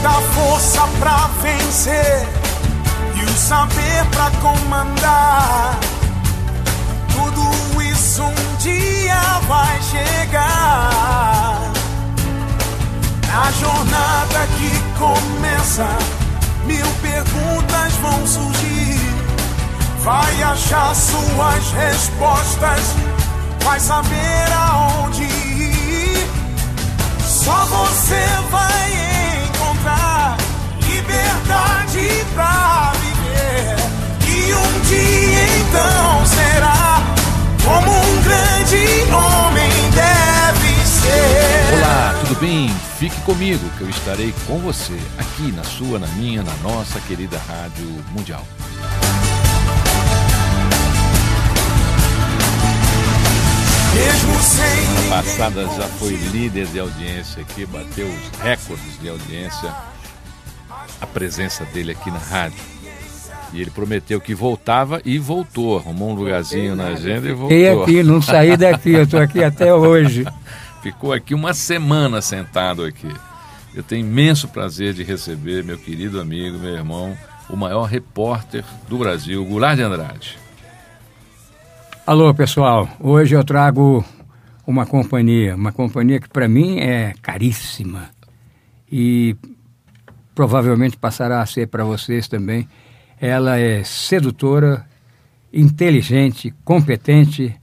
[0.00, 2.28] Toda a força pra vencer
[3.16, 5.76] e o saber pra comandar.
[7.10, 11.72] Tudo isso um dia vai chegar.
[13.26, 15.88] Na jornada que começa,
[16.64, 19.00] mil perguntas vão surgir.
[20.04, 22.94] Vai achar suas respostas,
[23.64, 26.30] vai saber aonde ir.
[27.20, 29.07] Só você vai
[31.48, 33.76] liberdade pra viver.
[34.28, 37.02] E um dia então será
[37.64, 41.78] como um grande homem deve ser.
[41.78, 42.68] Olá, tudo bem?
[42.98, 47.40] Fique comigo que eu estarei com você aqui na sua, na minha, na nossa querida
[47.48, 48.44] Rádio Mundial.
[54.40, 59.74] Sem Passada já foi líder de audiência aqui, bateu os recordes de audiência.
[61.00, 62.58] A presença dele aqui na rádio.
[63.52, 65.78] E ele prometeu que voltava e voltou.
[65.78, 67.48] Arrumou um lugarzinho na agenda e voltou.
[67.48, 70.26] Fiquei aqui, não saí daqui, eu estou aqui até hoje.
[70.82, 73.12] Ficou aqui uma semana sentado aqui.
[73.74, 77.16] Eu tenho imenso prazer de receber meu querido amigo, meu irmão,
[77.48, 80.38] o maior repórter do Brasil, Goulart de Andrade.
[82.06, 82.88] Alô, pessoal.
[82.98, 84.04] Hoje eu trago
[84.66, 88.10] uma companhia, uma companhia que para mim é caríssima
[88.90, 89.36] e
[90.38, 92.68] provavelmente passará a ser para vocês também.
[93.20, 94.86] Ela é sedutora,
[95.52, 97.56] inteligente, competente.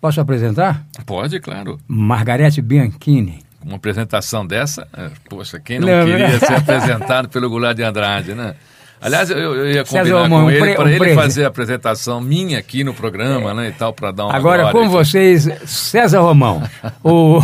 [0.00, 0.86] Posso apresentar?
[1.04, 1.80] Pode, claro.
[1.88, 3.40] Margarete Bianchini.
[3.64, 6.38] Uma apresentação dessa, é, poxa, quem não, Não, queria né?
[6.38, 8.54] ser apresentado pelo Goulart de Andrade, né?
[9.00, 11.44] Aliás, eu, eu ia César combinar Romão, com um ele para um ele prese- fazer
[11.44, 14.88] a apresentação minha aqui no programa, né, e tal, para dar uma Agora com aqui.
[14.88, 16.62] vocês, César Romão,
[17.02, 17.40] o,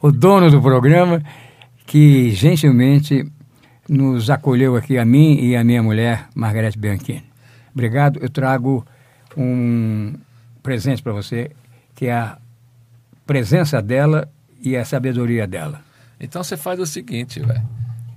[0.00, 1.22] o dono do programa,
[1.84, 3.30] que gentilmente
[3.88, 7.24] nos acolheu aqui, a mim e a minha mulher, Margarete Bianchini.
[7.72, 8.18] Obrigado.
[8.20, 8.84] Eu trago
[9.36, 10.14] um
[10.62, 11.50] presente para você,
[11.94, 12.38] que é a
[13.26, 14.28] presença dela
[14.60, 15.80] e a sabedoria dela.
[16.20, 17.62] Então você faz o seguinte, velho.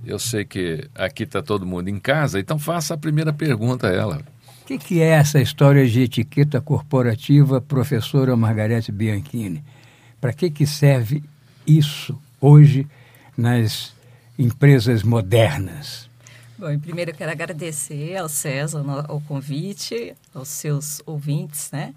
[0.04, 3.92] Eu sei que aqui está todo mundo em casa, então faça a primeira pergunta a
[3.92, 4.20] ela.
[4.62, 9.62] O que, que é essa história de etiqueta corporativa, professora Margarete Bianchini?
[10.20, 11.22] Para que, que serve
[11.66, 12.86] isso hoje
[13.36, 13.94] nas
[14.38, 16.08] empresas modernas?
[16.58, 21.94] Bom, primeiro eu quero agradecer ao César ao convite, aos seus ouvintes, né?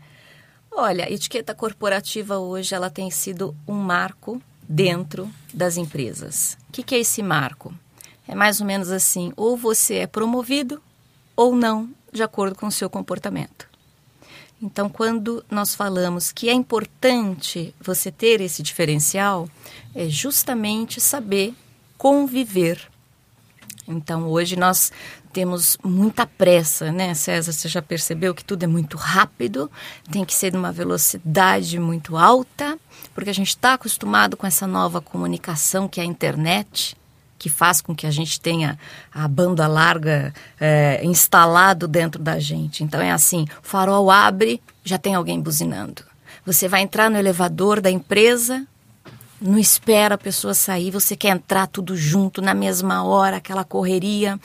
[0.71, 6.57] Olha, a etiqueta corporativa hoje ela tem sido um marco dentro das empresas.
[6.67, 7.73] O que, que é esse marco?
[8.27, 10.81] É mais ou menos assim: ou você é promovido
[11.35, 13.67] ou não, de acordo com o seu comportamento.
[14.61, 19.49] Então, quando nós falamos que é importante você ter esse diferencial,
[19.93, 21.53] é justamente saber
[21.97, 22.89] conviver
[23.87, 24.91] então, hoje nós
[25.31, 27.51] temos muita pressa, né, César?
[27.51, 29.69] Você já percebeu que tudo é muito rápido,
[30.11, 32.77] tem que ser de uma velocidade muito alta,
[33.13, 36.97] porque a gente está acostumado com essa nova comunicação que é a internet,
[37.37, 38.79] que faz com que a gente tenha
[39.13, 42.83] a banda larga é, instalado dentro da gente.
[42.83, 46.03] Então, é assim: o farol abre, já tem alguém buzinando.
[46.43, 48.65] Você vai entrar no elevador da empresa,
[49.41, 54.39] não espera a pessoa sair, você quer entrar tudo junto na mesma hora, aquela correria.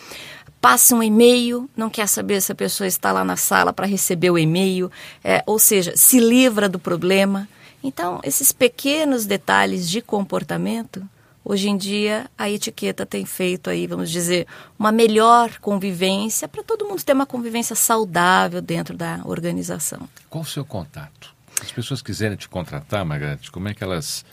[0.60, 4.30] Passa um e-mail, não quer saber se a pessoa está lá na sala para receber
[4.30, 4.90] o e-mail,
[5.24, 7.48] é, ou seja, se livra do problema.
[7.82, 11.02] Então, esses pequenos detalhes de comportamento,
[11.42, 14.46] hoje em dia a etiqueta tem feito aí, vamos dizer,
[14.78, 20.08] uma melhor convivência para todo mundo ter uma convivência saudável dentro da organização.
[20.28, 21.34] Qual o seu contato?
[21.56, 24.24] Se as pessoas quiserem te contratar, Margarete, como é que elas,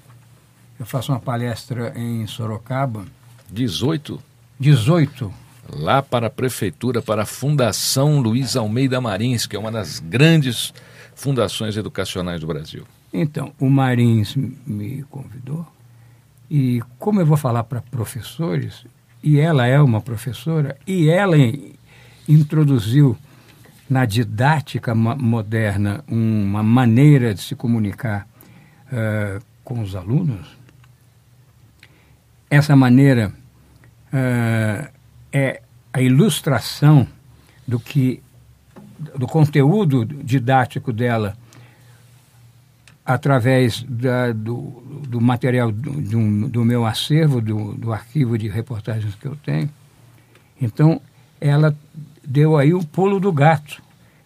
[0.79, 3.05] eu faço uma palestra em Sorocaba.
[3.51, 4.21] 18?
[4.59, 5.33] 18.
[5.73, 10.71] Lá para a Prefeitura, para a Fundação Luiz Almeida Marins, que é uma das grandes
[11.15, 12.85] fundações educacionais do Brasil.
[13.17, 15.65] Então, o Marins me convidou
[16.51, 18.85] e como eu vou falar para professores,
[19.23, 21.37] e ela é uma professora, e ela
[22.27, 23.17] introduziu
[23.89, 28.27] na didática moderna uma maneira de se comunicar
[28.87, 30.57] uh, com os alunos,
[32.49, 33.31] essa maneira
[34.13, 34.91] uh,
[35.31, 35.61] é
[35.93, 37.07] a ilustração
[37.65, 38.21] do que
[39.17, 41.37] do conteúdo didático dela
[43.05, 49.27] através da, do, do, material do, do, do meu acervo, do, arquivo de reportagens que
[49.27, 49.69] eu tenho.
[50.59, 50.99] Então,
[51.39, 51.75] ela
[52.25, 53.81] deu aí o pulo do gato.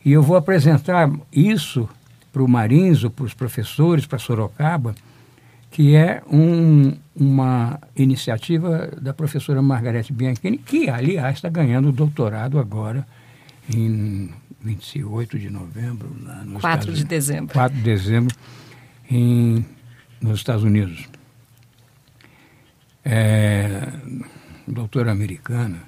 [0.06, 1.90] E eu vou apresentar isso
[2.32, 4.96] para o Marinzo, para os professores, para Sorocaba,
[5.70, 13.06] que é um, uma iniciativa da professora Margarete Bianchini, que, aliás, está ganhando doutorado agora
[13.74, 14.30] em
[14.62, 16.10] 28 de novembro.
[16.24, 17.54] Lá nos 4 Estados, de dezembro.
[17.54, 18.36] 4 de dezembro,
[19.10, 19.66] em,
[20.22, 21.08] nos Estados Unidos.
[23.04, 23.88] É,
[24.68, 25.80] doutora americana.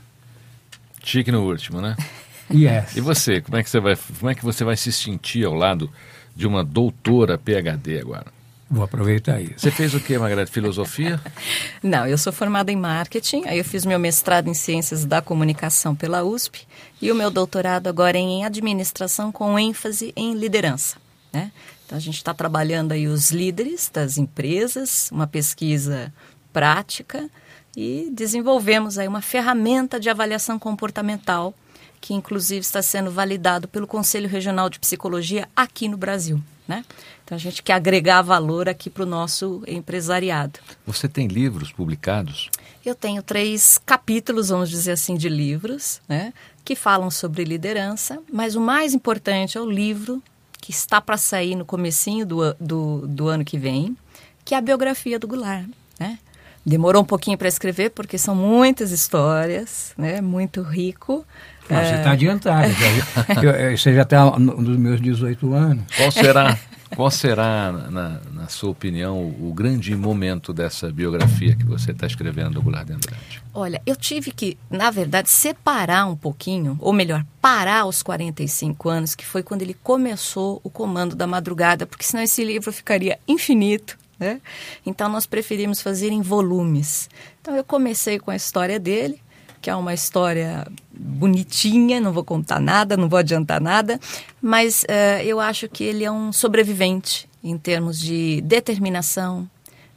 [1.04, 1.96] Chique no último, né?
[2.54, 2.98] Yes.
[2.98, 5.54] E você, como é que você vai, como é que você vai se sentir ao
[5.54, 5.90] lado
[6.36, 8.26] de uma doutora PhD agora?
[8.70, 9.54] Vou aproveitar isso.
[9.58, 10.48] Você fez o que, Margareth?
[10.48, 11.20] Filosofia?
[11.84, 15.94] Não, eu sou formada em marketing, aí eu fiz meu mestrado em ciências da comunicação
[15.94, 16.66] pela USP
[17.02, 21.01] e o meu doutorado agora é em administração com ênfase em liderança.
[21.32, 21.52] Né?
[21.86, 26.14] Então a gente está trabalhando aí os líderes das empresas, uma pesquisa
[26.52, 27.30] prática
[27.76, 31.54] e desenvolvemos aí uma ferramenta de avaliação comportamental
[32.02, 36.42] que inclusive está sendo validado pelo Conselho Regional de Psicologia aqui no Brasil.
[36.68, 36.84] Né?
[37.24, 40.60] Então a gente quer agregar valor aqui para o nosso empresariado.
[40.86, 42.50] Você tem livros publicados?
[42.84, 46.34] Eu tenho três capítulos, vamos dizer assim, de livros, né,
[46.66, 50.22] que falam sobre liderança, mas o mais importante é o livro
[50.62, 53.98] que está para sair no comecinho do, do, do, ano que vem,
[54.46, 55.68] que é a biografia do Goulart.
[56.00, 56.20] Né?
[56.64, 61.26] Demorou um pouquinho para escrever, porque são muitas histórias, né, muito rico,
[61.70, 62.68] ah, você está adiantado.
[63.78, 65.84] você já está nos meus 18 anos.
[65.96, 66.58] Qual será,
[66.96, 72.56] qual será na, na, sua opinião, o grande momento dessa biografia que você está escrevendo
[72.56, 73.44] do Goulart de Andrade?
[73.54, 79.14] Olha, eu tive que, na verdade, separar um pouquinho, ou melhor, parar aos 45 anos,
[79.14, 83.98] que foi quando ele começou o Comando da Madrugada, porque senão esse livro ficaria infinito.
[84.20, 84.42] Né?
[84.86, 87.10] Então nós preferimos fazer em volumes.
[87.42, 89.22] Então eu comecei com a história dele,
[89.62, 94.00] que é uma história bonitinha, não vou contar nada, não vou adiantar nada,
[94.42, 99.50] mas uh, eu acho que ele é um sobrevivente em termos de determinação,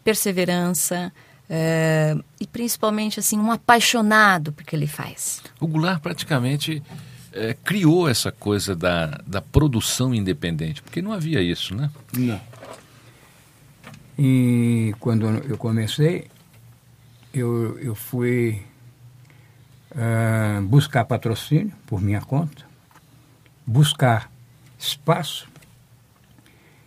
[0.02, 1.12] perseverança
[1.48, 5.42] uh, e principalmente assim um apaixonado por que ele faz.
[5.60, 6.82] O Goulart praticamente
[7.32, 11.90] é, criou essa coisa da, da produção independente, porque não havia isso, né?
[12.16, 12.40] Não.
[14.16, 16.28] E quando eu comecei,
[17.32, 18.62] eu, eu fui
[19.90, 22.64] uh, buscar patrocínio por minha conta,
[23.66, 24.30] buscar
[24.78, 25.48] espaço.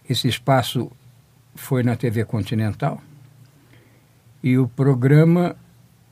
[0.09, 0.91] Esse espaço
[1.55, 3.01] foi na TV Continental
[4.43, 5.55] e o programa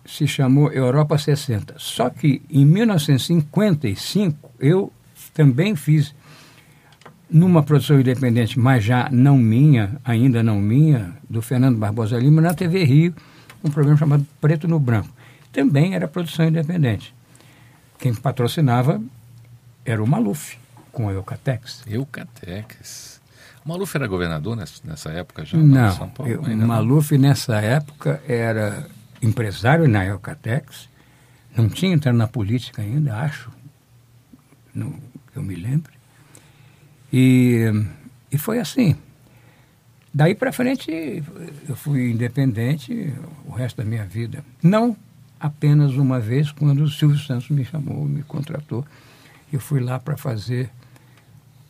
[0.06, 1.76] se chamou Europa 60.
[1.78, 4.92] Só que em 1955 eu
[5.34, 6.14] também fiz
[7.30, 12.54] numa produção independente, mas já não minha, ainda não minha, do Fernando Barbosa Lima, na
[12.54, 13.16] TV Rio,
[13.64, 15.10] um programa chamado Preto no Branco
[15.56, 17.16] também era produção independente.
[17.98, 19.02] Quem patrocinava
[19.86, 20.58] era o Maluf,
[20.92, 21.82] com a Eucatex.
[21.88, 23.22] Eucatex.
[23.66, 25.58] O Maluf era governador nessa época já?
[25.58, 28.88] Não, São Paulo, eu, o Maluf nessa época era
[29.22, 30.88] empresário na Eucatex,
[31.58, 33.52] não tinha entrado na política ainda, acho,
[34.74, 34.94] não,
[35.36, 35.92] eu me lembro.
[37.12, 37.72] E,
[38.32, 38.96] e foi assim.
[40.14, 41.24] Daí para frente
[41.68, 43.14] eu fui independente
[43.46, 44.46] o resto da minha vida.
[44.62, 44.96] Não
[45.40, 48.86] apenas uma vez, quando o Silvio Santos me chamou, me contratou.
[49.52, 50.70] Eu fui lá para fazer,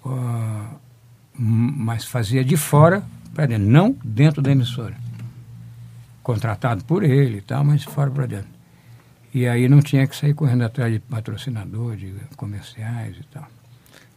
[0.06, 0.80] uh,
[1.38, 4.96] mas fazia de fora para dentro, não dentro da emissora.
[6.24, 8.56] Contratado por ele e tal, mas fora para dentro.
[9.34, 13.48] E aí não tinha que sair correndo atrás de patrocinador, de comerciais e tal.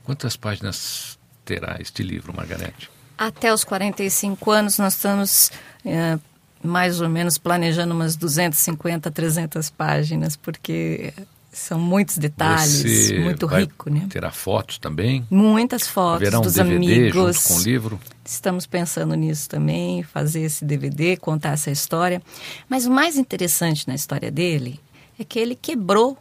[0.05, 2.89] Quantas páginas terá este livro, Margarete?
[3.19, 5.51] Até os 45 anos nós estamos
[5.85, 6.21] uh,
[6.63, 11.13] mais ou menos planejando umas 250, 300 páginas, porque
[11.53, 14.07] são muitos detalhes, Você muito rico, né?
[14.11, 15.27] Terá fotos também?
[15.31, 17.37] Muitas fotos Haverá um dos DVD amigos.
[17.37, 18.01] junto com o livro?
[18.25, 22.21] Estamos pensando nisso também, fazer esse DVD, contar essa história.
[22.69, 24.79] Mas o mais interessante na história dele
[25.19, 26.17] é que ele quebrou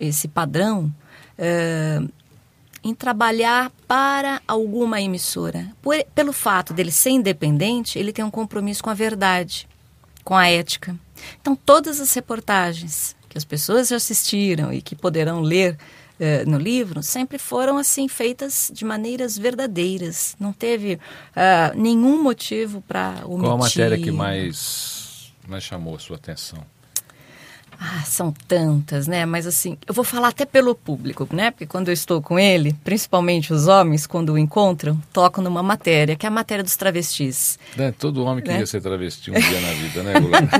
[0.00, 0.92] esse padrão
[1.38, 2.00] eh,
[2.82, 5.68] em trabalhar para alguma emissora.
[5.82, 9.68] Por- pelo fato dele ser independente, ele tem um compromisso com a verdade,
[10.24, 10.96] com a ética.
[11.40, 15.78] Então, todas as reportagens que as pessoas assistiram e que poderão ler
[16.20, 20.36] eh, no livro sempre foram assim feitas de maneiras verdadeiras.
[20.38, 21.00] Não teve
[21.34, 23.40] ah, nenhum motivo para omitir.
[23.40, 26.62] Qual a matéria que mais, mais chamou a sua atenção?
[27.84, 29.26] Ah, são tantas, né?
[29.26, 31.50] Mas assim, eu vou falar até pelo público, né?
[31.50, 36.14] Porque quando eu estou com ele, principalmente os homens, quando o encontram, tocam numa matéria,
[36.14, 37.58] que é a matéria dos travestis.
[37.76, 38.66] Né, Todo homem queria Né?
[38.66, 40.50] ser travesti um dia na vida, né, Goulart?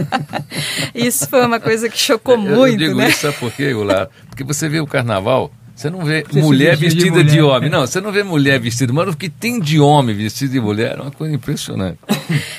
[0.95, 3.09] Isso foi uma coisa que chocou Eu- muito, eu digo né?
[3.09, 4.11] isso, sabe por quê, Goulart?
[4.29, 7.43] Porque você vê o carnaval, você não vê Você mulher de vestida de, mulher.
[7.43, 7.71] homem.
[7.71, 10.99] Não, você não vê mulher vestida, mas o que tem de homem vestido de mulher
[10.99, 11.99] é uma coisa impressionante.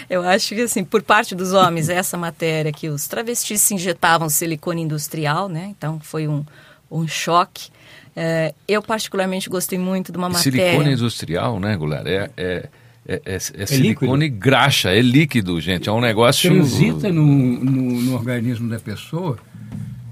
[0.10, 4.28] Eu acho que, assim, por parte dos homens, essa matéria que os travestis se injetavam
[4.30, 5.74] silicone industrial, né?
[5.78, 6.44] Então, foi um,
[6.92, 7.70] um choque.
[8.16, 10.52] É, eu, particularmente, gostei muito de uma matéria...
[10.72, 12.06] Silicone industrial, né, Goulart?
[12.06, 12.70] É, é,
[13.08, 15.88] é, é- é silicone graxa, é líquido, gente.
[15.88, 16.50] É um negócio.
[16.52, 19.38] transita no, no, no organismo da pessoa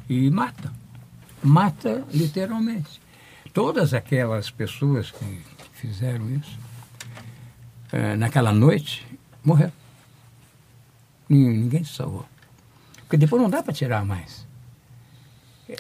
[0.09, 0.71] e mata.
[1.43, 3.01] Mata literalmente.
[3.53, 5.41] Todas aquelas pessoas que
[5.73, 6.57] fizeram isso,
[7.91, 9.05] eh, naquela noite,
[9.43, 9.73] morreram.
[11.27, 12.25] Nin- Ninguém se salvou.
[13.01, 14.45] Porque depois não dá para tirar mais.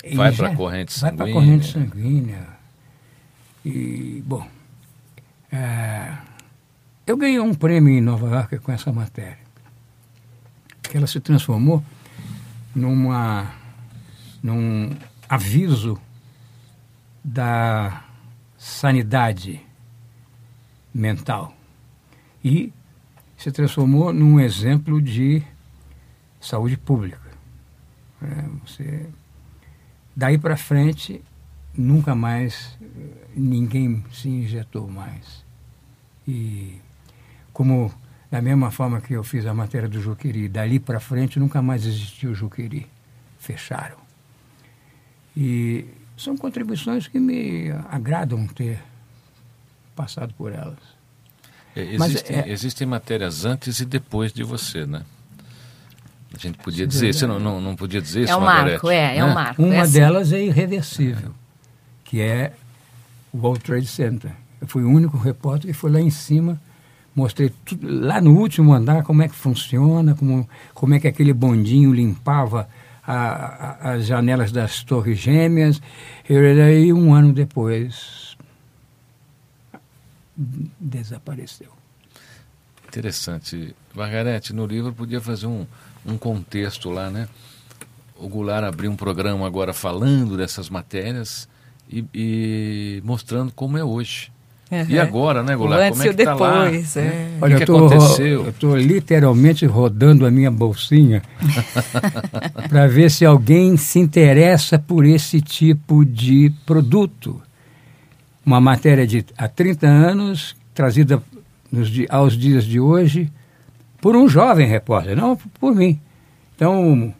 [0.03, 1.33] E Vai já- pra corrente Vai para sanguínea.
[1.33, 2.47] corrente sanguínea.
[3.63, 4.47] E, bom,
[5.51, 6.17] eh,
[7.05, 9.39] eu ganhei um prêmio em Nova York com essa matéria.
[10.81, 11.83] Que ela se transformou
[12.75, 13.51] numa,
[14.43, 14.89] num
[15.31, 15.97] aviso
[17.23, 18.03] da
[18.57, 19.65] sanidade
[20.93, 21.55] mental.
[22.43, 22.73] E
[23.37, 25.41] se transformou num exemplo de
[26.37, 27.31] saúde pública.
[28.21, 29.07] É, você,
[30.13, 31.23] daí para frente,
[31.73, 32.87] nunca mais eh,
[33.33, 35.45] ninguém se injetou mais.
[36.27, 36.77] E
[37.53, 37.89] como
[38.29, 41.85] da mesma forma que eu fiz a matéria do Juqueri, dali para frente nunca mais
[41.85, 42.85] existiu o Juqueri.
[43.39, 44.00] Fecharam.
[45.35, 45.85] E
[46.17, 48.79] são contribuições que me agradam ter
[49.95, 50.77] passado por elas.
[51.75, 55.03] É, Mas Existem, é- existem matérias antes e depois de você, né?
[56.33, 58.89] A gente podia dizer, você não, não, não podia dizer isso, É um Margarete, marco,
[58.89, 59.33] é, é um né?
[59.33, 59.61] marco.
[59.63, 59.93] Uma é assim.
[59.93, 61.31] delas é irreversível,
[62.05, 62.53] que é
[63.33, 64.31] o World Trade Center.
[64.61, 66.61] Eu fui o único repórter que foi lá em cima,
[67.13, 71.33] mostrei tudo, lá no último andar como é que funciona, como, como é que aquele
[71.33, 72.69] bondinho limpava
[73.05, 75.81] a- a- as janelas das torres gêmeas.
[76.29, 78.35] E daí, um ano depois,
[80.79, 81.71] desapareceu.
[82.87, 83.75] Interessante.
[83.93, 85.65] Margarete, no livro podia fazer um,
[86.05, 87.27] um contexto lá, né?
[88.17, 91.47] O Goulart abriu um programa agora falando dessas matérias
[91.89, 94.31] e, e mostrando como é hoje.
[94.71, 95.01] E Uhum.
[95.01, 95.81] agora, né, Goulart?
[95.81, 96.63] antes Como é e que tá lá?
[96.65, 97.01] depois, é.
[97.01, 97.37] né?
[97.41, 98.43] Olha, o que, que eu tô, aconteceu?
[98.45, 101.21] eu estou literalmente rodando a minha bolsinha
[102.69, 107.41] para ver se alguém se interessa por esse tipo de produto.
[108.45, 111.21] Uma matéria de há 30 anos, trazida
[111.71, 113.31] nos aos dias de hoje
[113.99, 115.99] por um jovem repórter, não por mim.
[116.55, 117.13] Então, o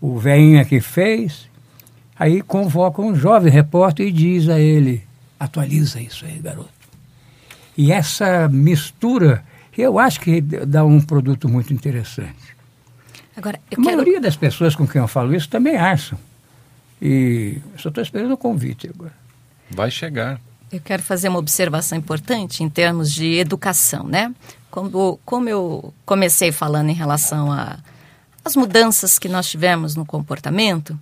[0.00, 1.48] o velhinho que fez,
[2.16, 5.02] aí convoca um jovem repórter e diz a ele,
[5.40, 6.70] atualiza isso aí, garoto.
[7.78, 9.44] E essa mistura,
[9.76, 12.56] eu acho que dá um produto muito interessante.
[13.36, 13.96] Agora, eu A quero...
[13.96, 16.18] maioria das pessoas com quem eu falo isso também acham.
[17.00, 19.12] E só estou esperando o convite agora.
[19.70, 20.40] Vai chegar.
[20.72, 24.34] Eu quero fazer uma observação importante em termos de educação, né?
[24.70, 27.78] Como, como eu comecei falando em relação a-
[28.44, 30.98] às mudanças que nós tivemos no comportamento,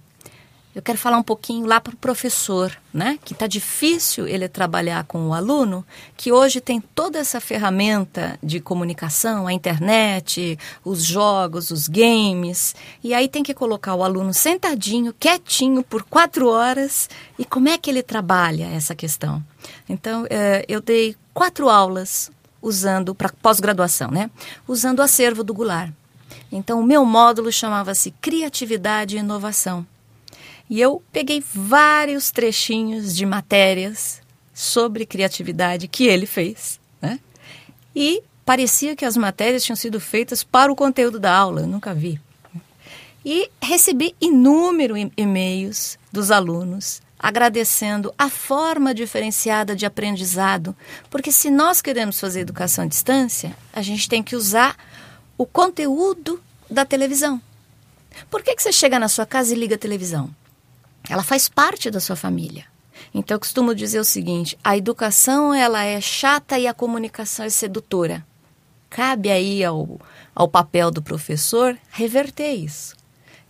[0.76, 3.18] eu quero falar um pouquinho lá para o professor, né?
[3.24, 5.82] Que está difícil ele trabalhar com o aluno,
[6.18, 13.14] que hoje tem toda essa ferramenta de comunicação, a internet, os jogos, os games, e
[13.14, 17.88] aí tem que colocar o aluno sentadinho, quietinho, por quatro horas, e como é que
[17.88, 19.42] ele trabalha essa questão?
[19.88, 22.30] Então, eh, eu dei quatro aulas
[22.60, 24.30] usando, para pós-graduação, né?
[24.68, 25.90] Usando o acervo do Goulart.
[26.52, 29.86] Então, o meu módulo chamava-se Criatividade e Inovação.
[30.68, 34.20] E eu peguei vários trechinhos de matérias
[34.52, 37.20] sobre criatividade que ele fez, né?
[37.94, 41.94] E parecia que as matérias tinham sido feitas para o conteúdo da aula, eu nunca
[41.94, 42.20] vi.
[43.24, 50.76] E recebi inúmeros e-mails dos alunos agradecendo a forma diferenciada de aprendizado,
[51.10, 54.76] porque se nós queremos fazer educação à distância, a gente tem que usar
[55.36, 57.40] o conteúdo da televisão.
[58.30, 60.30] Por que, que você chega na sua casa e liga a televisão?
[61.08, 62.64] Ela faz parte da sua família.
[63.14, 67.50] Então eu costumo dizer o seguinte: a educação ela é chata e a comunicação é
[67.50, 68.26] sedutora.
[68.88, 70.00] Cabe aí ao,
[70.34, 72.96] ao papel do professor reverter isso.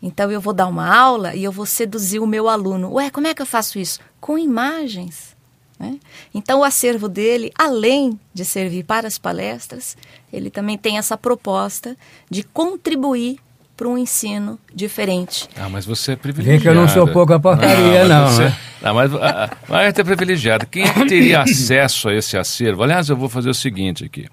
[0.03, 2.93] Então eu vou dar uma aula e eu vou seduzir o meu aluno.
[2.95, 4.01] Ué, como é que eu faço isso?
[4.21, 5.37] Com imagens.
[5.79, 5.99] Né?
[6.35, 9.97] Então o acervo dele, além de servir para as palestras,
[10.33, 11.97] ele também tem essa proposta
[12.31, 13.39] de contribuir
[13.77, 15.49] para um ensino diferente.
[15.57, 16.59] Ah, mas você é privilegiado.
[16.59, 18.25] Vê que eu não sou pouca porcaria, não.
[18.25, 18.57] não, você, né?
[18.83, 20.67] não mas, ah, ah, mas é privilegiado.
[20.67, 22.83] Quem é que teria acesso a esse acervo?
[22.83, 24.27] Aliás, eu vou fazer o seguinte aqui.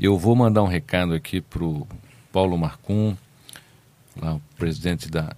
[0.00, 1.86] Eu vou mandar um recado aqui para o
[2.32, 3.14] Paulo Marcum,
[4.20, 5.36] lá, o presidente da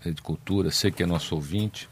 [0.00, 1.88] Rede Cultura, sei que é nosso ouvinte.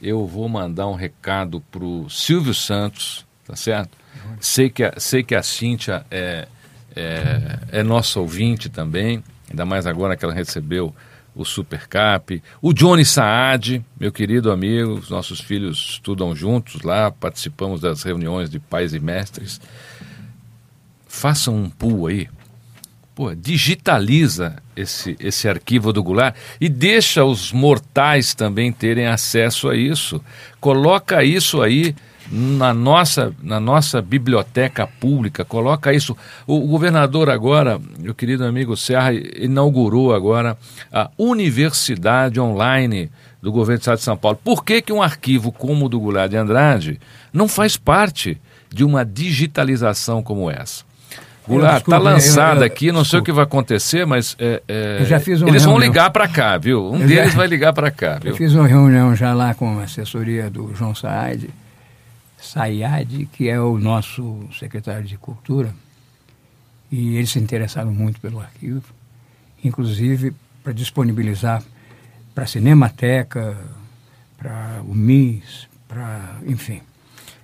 [0.00, 3.98] Eu vou mandar um recado para o Silvio Santos, tá certo?
[4.40, 6.46] Sei que a, sei que a Cíntia é,
[6.94, 10.94] é, é nossa ouvinte também ainda mais agora que ela recebeu
[11.34, 17.80] o Supercap, o Johnny Saad, meu querido amigo, os nossos filhos estudam juntos lá, participamos
[17.80, 19.60] das reuniões de pais e mestres.
[21.06, 22.28] Façam um pull aí,
[23.20, 29.76] Pô, digitaliza esse, esse arquivo do Goulart e deixa os mortais também terem acesso a
[29.76, 30.24] isso.
[30.58, 31.94] Coloca isso aí
[32.30, 36.16] na nossa, na nossa biblioteca pública, coloca isso.
[36.46, 40.56] O, o governador agora, meu querido amigo Serra, inaugurou agora
[40.92, 43.10] a Universidade Online
[43.42, 44.38] do governo do Estado de São Paulo.
[44.44, 47.00] Por que, que um arquivo como o do Goulart de Andrade
[47.32, 48.40] não faz parte
[48.72, 50.84] de uma digitalização como essa?
[51.48, 53.10] Goulart, está lançada aqui, não desculpa.
[53.10, 56.92] sei o que vai acontecer, mas é, é, eles reunião, vão ligar para cá, viu?
[56.92, 58.30] Um deles já, vai ligar para cá, viu?
[58.30, 61.50] Eu fiz uma reunião já lá com a assessoria do João Saad,
[62.40, 65.74] Sayad, que é o nosso secretário de Cultura,
[66.90, 68.92] e eles se interessaram muito pelo arquivo,
[69.62, 71.62] inclusive para disponibilizar
[72.34, 73.56] para a Cinemateca,
[74.36, 76.80] para o MIS, para, enfim.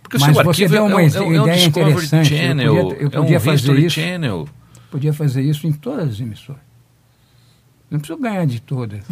[0.02, 2.28] Porque Mas você deu uma é, ideia é um interessante.
[2.28, 4.00] Channel, eu podia, eu podia é um fazer isso.
[4.00, 4.48] Channel.
[4.90, 6.62] Podia fazer isso em todas as emissoras.
[7.90, 9.04] Não preciso ganhar de todas.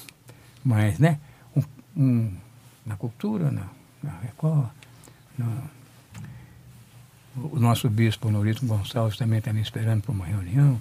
[0.64, 1.18] Mas, né?
[1.56, 1.62] Um,
[1.96, 2.32] um,
[2.84, 3.66] na cultura, na,
[4.02, 4.68] na Record,
[7.36, 10.80] o nosso bispo Norito Gonçalves também está me esperando para uma reunião.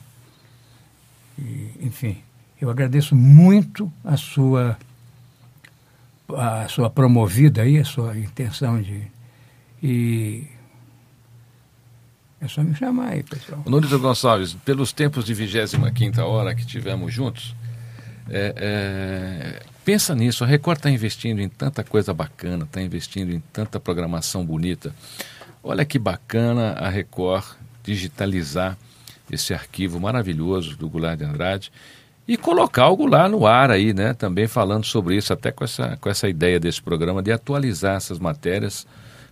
[1.38, 2.22] E, enfim,
[2.62, 4.78] eu agradeço muito a sua
[6.36, 9.12] a sua promovida aí, a sua intenção de
[9.82, 10.48] e
[12.40, 13.62] é só me chamar aí, pessoal.
[13.66, 17.56] Norito Gonçalves, pelos tempos de 25 hora que tivemos juntos,
[18.30, 23.42] é, é, Pensa nisso, a Record está investindo em tanta coisa bacana, está investindo em
[23.52, 24.96] tanta programação bonita.
[25.62, 27.44] Olha que bacana a Record
[27.84, 28.78] digitalizar
[29.30, 31.72] esse arquivo maravilhoso do Goulart de Andrade
[32.26, 34.14] e colocar o Goulart no ar aí, né?
[34.14, 38.20] Também falando sobre isso, até com essa, com essa ideia desse programa de atualizar essas
[38.20, 38.88] matérias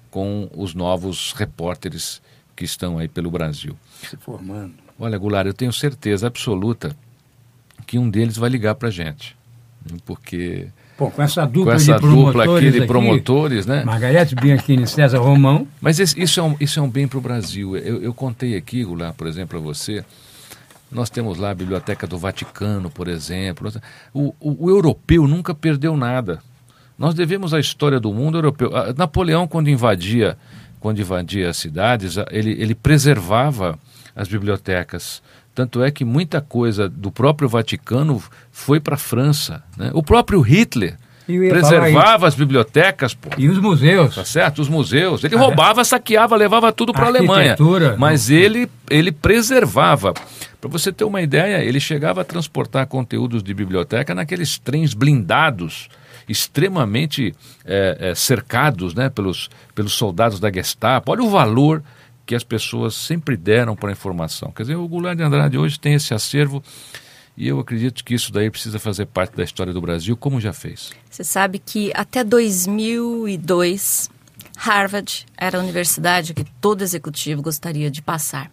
[0.10, 2.22] com os novos repórteres
[2.58, 3.78] que estão aí pelo Brasil.
[4.04, 4.74] Se formando.
[5.00, 6.94] Olha, Goulart, eu tenho certeza absoluta
[7.88, 9.40] que um deles vai ligar para a gente
[10.06, 10.68] porque
[10.98, 13.84] Pô, com essa dupla, com essa de dupla aqui de promotores, né?
[13.84, 15.68] Margarete Bianchini e César Romão.
[15.82, 17.76] Mas isso é um, isso é um bem para o Brasil.
[17.76, 20.06] Eu, eu contei aqui, lá, por exemplo, para você,
[20.92, 23.72] nós temos lá a Biblioteca do Vaticano, por exemplo.
[24.14, 26.40] O, o, o, europeu nunca perdeu nada.
[27.00, 28.70] Nós devemos a história do mundo europeu.
[28.96, 30.38] Napoleão, quando invadia,
[30.80, 33.80] quando invadia as cidades, ele, ele preservava
[34.16, 35.24] as bibliotecas.
[35.62, 38.20] Tanto é que muita coisa do próprio Vaticano
[38.52, 39.62] foi para a França.
[39.78, 39.92] Né?
[39.94, 40.98] O próprio Hitler
[41.28, 43.14] preservava as bibliotecas.
[43.14, 43.30] Pô.
[43.38, 44.16] E os museus.
[44.16, 44.60] Tá certo?
[44.60, 45.24] Os museus.
[45.24, 47.56] Ele ah, roubava, saqueava, levava tudo para a Alemanha.
[48.00, 50.16] Mas ele, ele preservava.
[50.60, 55.90] Para você ter uma ideia, ele chegava a transportar conteúdos de biblioteca naqueles trens blindados
[56.28, 61.12] extremamente é, é, cercados né, pelos, pelos soldados da Gestapo.
[61.12, 61.84] Olha o valor
[62.26, 64.52] que as pessoas sempre deram para a informação.
[64.52, 66.64] Quer dizer, o Goulart de Andrade hoje tem esse acervo
[67.36, 70.54] e eu acredito que isso daí precisa fazer parte da história do Brasil, como já
[70.54, 70.92] fez.
[71.10, 74.10] Você sabe que até 2002,
[74.58, 78.52] Harvard era a universidade que todo executivo gostaria de passar.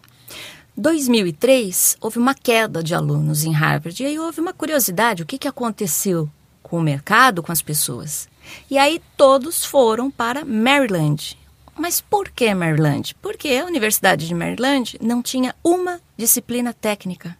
[0.77, 4.03] 2003, houve uma queda de alunos em Harvard.
[4.03, 6.31] E aí houve uma curiosidade: o que, que aconteceu
[6.63, 8.29] com o mercado, com as pessoas?
[8.71, 11.38] E aí todos foram para Maryland,
[11.79, 13.15] Mas por que Maryland?
[13.23, 17.37] Porque a Universidade de Maryland não tinha uma disciplina técnica.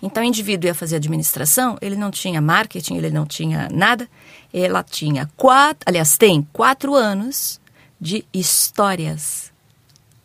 [0.00, 4.08] Então, o indivíduo ia fazer administração, ele não tinha marketing, ele não tinha nada.
[4.52, 7.60] Ela tinha quatro, aliás, tem quatro anos
[7.98, 9.50] de histórias.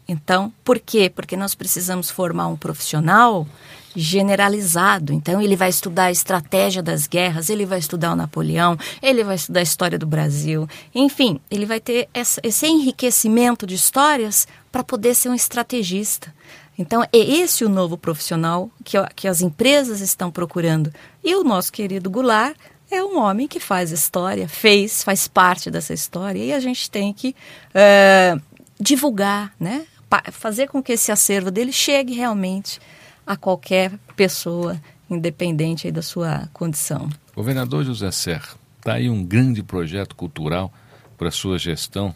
[0.07, 1.09] Então, por quê?
[1.09, 3.47] Porque nós precisamos formar um profissional
[3.95, 5.13] generalizado.
[5.13, 9.35] Então, ele vai estudar a estratégia das guerras, ele vai estudar o Napoleão, ele vai
[9.35, 10.67] estudar a história do Brasil.
[10.93, 16.33] Enfim, ele vai ter esse enriquecimento de histórias para poder ser um estrategista.
[16.77, 20.93] Então, é esse o novo profissional que, que as empresas estão procurando.
[21.23, 22.55] E o nosso querido Goulart
[22.89, 27.11] é um homem que faz história, fez, faz parte dessa história, e a gente tem
[27.11, 27.35] que
[27.73, 28.41] uh,
[28.79, 29.85] divulgar, né?
[30.31, 32.79] fazer com que esse acervo dele chegue realmente
[33.27, 37.09] a qualquer pessoa, independente da sua condição.
[37.35, 40.73] Governador José Serra, está aí um grande projeto cultural
[41.17, 42.15] para a sua gestão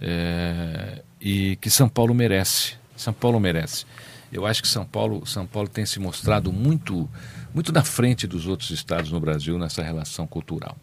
[0.00, 2.74] é, e que São Paulo merece.
[2.96, 3.84] São Paulo merece.
[4.32, 7.08] Eu acho que São Paulo, São Paulo tem se mostrado muito,
[7.52, 10.76] muito na frente dos outros estados no Brasil nessa relação cultural.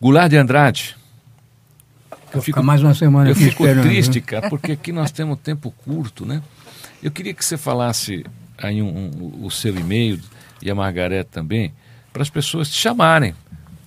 [0.00, 0.96] Goulart de Andrade.
[2.34, 3.30] Eu fico mais uma semana.
[3.30, 6.42] Eu fico triste, cara, porque aqui nós temos tempo curto, né?
[7.04, 8.24] Eu queria que você falasse
[8.56, 10.18] aí um, um, o seu e-mail
[10.62, 11.74] e a Margareth também,
[12.10, 13.34] para as pessoas te chamarem,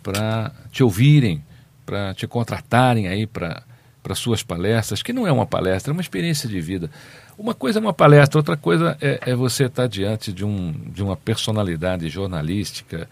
[0.03, 1.43] para te ouvirem,
[1.83, 3.63] para te contratarem aí para
[4.03, 6.89] para suas palestras, que não é uma palestra, é uma experiência de vida.
[7.37, 11.03] Uma coisa é uma palestra, outra coisa é, é você estar diante de, um, de
[11.03, 13.09] uma personalidade jornalística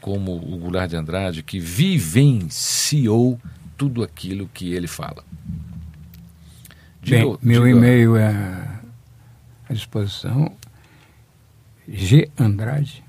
[0.00, 3.40] como o Goulart de Andrade, que vivenciou
[3.76, 5.24] tudo aquilo que ele fala.
[7.02, 8.79] Diga, Bem, meu e-mail é
[9.70, 10.52] à disposição.
[11.88, 13.02] G Andrade,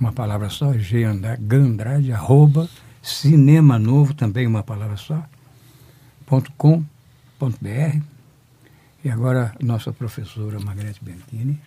[0.00, 2.68] uma palavra só, G Andrade, arroba,
[3.02, 5.22] Cinema Novo, também uma palavra só,
[6.26, 6.82] ponto com,
[7.38, 8.00] ponto br.
[9.04, 11.60] E agora, nossa professora Margarete Bianchini.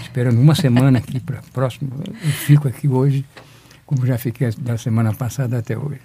[0.02, 3.26] esperando uma semana aqui para próximo, eu fico aqui hoje,
[3.86, 6.02] como já fiquei da semana passada até hoje.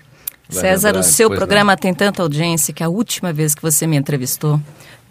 [0.50, 1.78] César, o seu programa não.
[1.78, 4.60] tem tanta audiência que a última vez que você me entrevistou,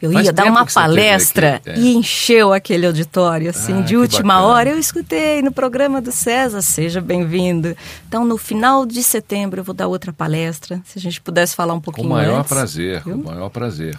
[0.02, 1.78] eu Faz ia dar uma palestra é.
[1.78, 4.54] e encheu aquele auditório, assim, ah, de última bacana.
[4.54, 4.69] hora.
[4.69, 7.75] Eu escutei no programa do César, seja bem-vindo.
[8.08, 10.82] Então, no final de setembro, eu vou dar outra palestra.
[10.86, 13.49] Se a gente pudesse falar um pouquinho Com o maior antes, prazer, com o maior
[13.49, 13.97] prazer.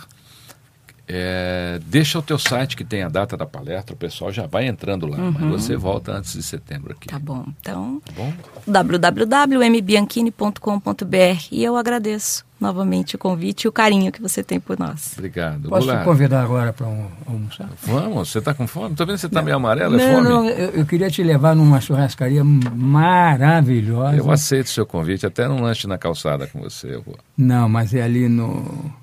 [1.13, 4.69] É, deixa o teu site que tem a data da palestra, o pessoal já vai
[4.69, 5.33] entrando lá, uhum.
[5.33, 7.09] mas você volta antes de setembro aqui.
[7.09, 7.47] Tá bom.
[7.61, 8.33] Então, tá bom?
[8.65, 15.15] www.mbianchini.com.br e eu agradeço novamente o convite e o carinho que você tem por nós.
[15.15, 15.69] Obrigado.
[15.69, 17.69] Posso te convidar agora para um, almoçar?
[17.83, 18.93] Vamos, você está com fome?
[18.93, 20.29] Estou vendo que você está meio amarelo, não, é fome?
[20.29, 24.17] Não, eu, eu, queria te levar numa churrascaria maravilhosa.
[24.17, 26.95] Eu aceito o seu convite, até num lanche na calçada com você.
[26.95, 27.19] Eu vou.
[27.37, 29.00] Não, mas é ali no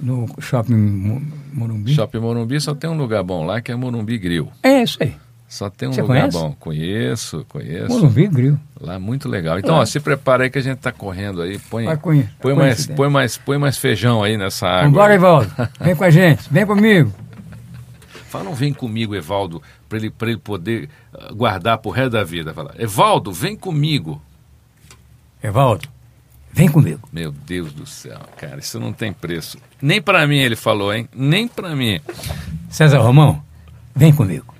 [0.00, 1.92] no Shopping Morumbi?
[1.94, 4.48] Shopping Morumbi só tem um lugar bom lá que é Morumbi Grill.
[4.62, 5.14] É isso aí.
[5.48, 6.38] Só tem um Você lugar conhece?
[6.38, 6.56] bom.
[6.60, 7.88] Conheço, conheço.
[7.88, 8.58] Morumbi Grill.
[8.80, 9.58] Lá muito legal.
[9.58, 11.58] Então, ó, se prepara aí que a gente está correndo aí.
[11.58, 14.84] Põe, Vai conhe- põe, mais, põe, mais, põe mais feijão aí nessa água.
[14.88, 15.50] Vambora, Evaldo.
[15.80, 16.48] Vem com a gente.
[16.52, 17.12] Vem comigo.
[18.28, 22.22] Fala um vem comigo, Evaldo, para ele, pra ele poder ah, guardar pro resto da
[22.22, 22.54] vida.
[22.54, 24.22] Fala, Evaldo, vem comigo.
[25.42, 25.88] Evaldo,
[26.52, 27.08] vem comigo.
[27.12, 29.58] Meu Deus do céu, cara, isso não tem preço.
[29.80, 31.08] Nem para mim ele falou, hein?
[31.14, 32.00] Nem para mim.
[32.68, 33.42] César Romão,
[33.94, 34.54] vem comigo.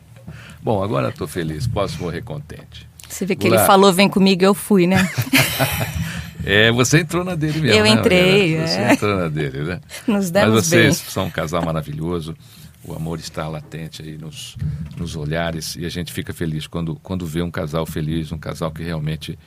[0.62, 2.88] Bom, agora estou feliz, posso morrer contente.
[3.09, 5.09] Você vê que ele falou, vem comigo, eu fui, né?
[6.44, 7.79] É, você entrou na dele mesmo.
[7.79, 8.66] Eu né, entrei, Mariana?
[8.66, 8.92] Você é.
[8.92, 9.81] entrou na dele, né?
[10.09, 11.11] Nos demos Mas vocês bem.
[11.11, 12.35] são um casal maravilhoso.
[12.83, 14.57] O amor está latente aí nos,
[14.96, 18.70] nos olhares e a gente fica feliz quando, quando vê um casal feliz, um casal
[18.70, 19.38] que realmente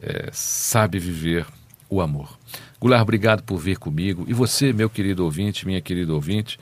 [0.00, 1.44] é, sabe viver
[1.90, 2.38] o amor.
[2.80, 4.24] Goulart, obrigado por vir comigo.
[4.28, 6.58] E você, meu querido ouvinte, minha querida ouvinte,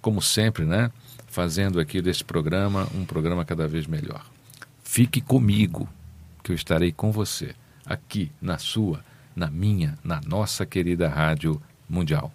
[0.00, 0.90] como sempre, né?
[1.28, 4.24] Fazendo aqui desse programa um programa cada vez melhor.
[4.82, 5.88] Fique comigo,
[6.42, 7.54] que eu estarei com você,
[7.86, 9.04] aqui na sua,
[9.36, 12.32] na minha, na nossa querida Rádio Mundial.